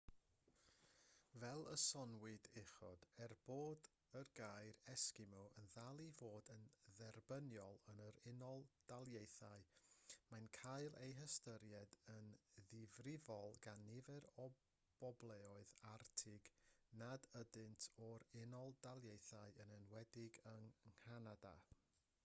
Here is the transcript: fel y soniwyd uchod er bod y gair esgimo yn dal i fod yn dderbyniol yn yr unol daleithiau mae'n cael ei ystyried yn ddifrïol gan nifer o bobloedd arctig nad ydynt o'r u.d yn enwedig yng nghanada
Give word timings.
fel 1.39 1.65
y 1.71 1.73
soniwyd 1.79 2.47
uchod 2.61 3.03
er 3.25 3.33
bod 3.49 3.89
y 4.21 4.21
gair 4.39 4.79
esgimo 4.93 5.41
yn 5.63 5.67
dal 5.75 6.01
i 6.05 6.07
fod 6.21 6.49
yn 6.55 6.63
dderbyniol 7.01 7.77
yn 7.93 8.01
yr 8.07 8.17
unol 8.31 8.65
daleithiau 8.93 9.67
mae'n 10.33 10.49
cael 10.59 10.97
ei 11.03 11.13
ystyried 11.27 11.93
yn 12.15 12.33
ddifrïol 12.71 13.61
gan 13.69 13.85
nifer 13.93 14.27
o 14.47 14.49
bobloedd 15.05 15.77
arctig 15.93 16.51
nad 17.03 17.29
ydynt 17.45 17.89
o'r 18.09 18.27
u.d 18.43 19.15
yn 19.15 19.79
enwedig 19.79 20.45
yng 20.57 20.69
nghanada 20.97 21.55